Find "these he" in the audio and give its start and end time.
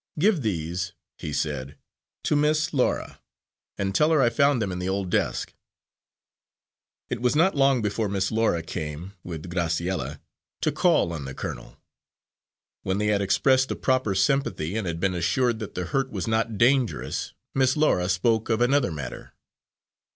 0.41-1.31